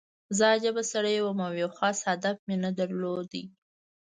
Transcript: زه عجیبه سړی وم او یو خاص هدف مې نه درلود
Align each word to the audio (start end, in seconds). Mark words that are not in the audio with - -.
زه 0.37 0.43
عجیبه 0.53 0.83
سړی 0.91 1.15
وم 1.19 1.39
او 1.47 1.53
یو 1.61 1.69
خاص 1.77 1.97
هدف 2.09 2.35
مې 2.47 2.55
نه 2.63 2.71
درلود 2.79 3.31